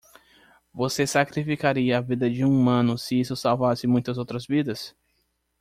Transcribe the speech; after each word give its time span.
Você 0.73 1.05
sacrificaria 1.05 1.95
a 1.95 2.01
vida 2.01 2.27
de 2.27 2.43
um 2.43 2.49
humano 2.49 2.97
se 2.97 3.19
isso 3.19 3.35
salvasse 3.35 3.85
muitas 3.85 4.17
outras 4.17 4.47
vidas? 4.47 4.95